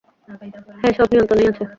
হ্যাঁ, 0.81 0.93
সব 0.97 1.07
নিয়ন্ত্রণেই 1.11 1.49
আছে। 1.51 1.63